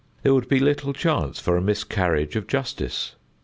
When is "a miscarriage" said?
1.55-2.35